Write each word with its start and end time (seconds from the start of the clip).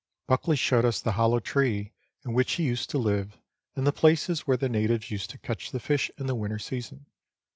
Buckley 0.25 0.55
showed 0.55 0.83
us 0.83 0.99
the 0.99 1.11
hollow 1.11 1.39
tree 1.39 1.91
in 2.25 2.33
which 2.33 2.53
he 2.53 2.63
used 2.63 2.89
to 2.89 2.97
live 2.97 3.37
and 3.75 3.85
the 3.85 3.91
places 3.91 4.47
where 4.47 4.57
the 4.57 4.67
natives 4.67 5.11
used 5.11 5.29
to 5.29 5.37
catch 5.37 5.69
the 5.69 5.79
fish 5.79 6.09
in 6.17 6.25
the 6.25 6.33
winter 6.33 6.57
season. 6.57 7.05